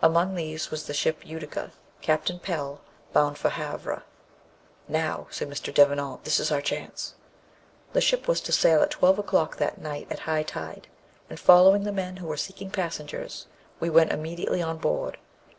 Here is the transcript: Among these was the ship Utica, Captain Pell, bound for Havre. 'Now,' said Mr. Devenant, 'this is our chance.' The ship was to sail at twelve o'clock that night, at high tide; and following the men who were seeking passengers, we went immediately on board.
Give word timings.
Among 0.00 0.34
these 0.36 0.70
was 0.70 0.86
the 0.86 0.94
ship 0.94 1.18
Utica, 1.22 1.70
Captain 2.00 2.38
Pell, 2.38 2.80
bound 3.12 3.36
for 3.36 3.50
Havre. 3.50 4.04
'Now,' 4.88 5.26
said 5.30 5.50
Mr. 5.50 5.68
Devenant, 5.74 6.24
'this 6.24 6.40
is 6.40 6.50
our 6.50 6.62
chance.' 6.62 7.12
The 7.92 8.00
ship 8.00 8.26
was 8.26 8.40
to 8.40 8.52
sail 8.52 8.80
at 8.80 8.90
twelve 8.92 9.18
o'clock 9.18 9.58
that 9.58 9.78
night, 9.78 10.06
at 10.08 10.20
high 10.20 10.44
tide; 10.44 10.88
and 11.28 11.38
following 11.38 11.84
the 11.84 11.92
men 11.92 12.16
who 12.16 12.26
were 12.26 12.38
seeking 12.38 12.70
passengers, 12.70 13.48
we 13.78 13.90
went 13.90 14.12
immediately 14.12 14.62
on 14.62 14.78
board. 14.78 15.18